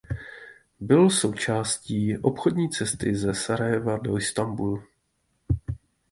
[0.79, 4.83] Byl součástí obchodní cesty ze Sarajeva do Istanbulu.